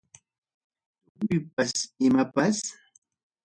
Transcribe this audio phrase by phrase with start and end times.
[1.13, 1.71] Tukuypas
[2.07, 2.57] imapas.